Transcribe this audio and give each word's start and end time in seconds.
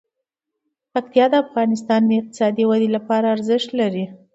پکتیا 0.93 1.25
د 1.31 1.35
افغانستان 1.45 2.01
د 2.05 2.11
اقتصادي 2.21 2.63
ودې 2.67 2.89
لپاره 2.95 3.25
ارزښت 3.35 3.69
لري. 3.79 4.05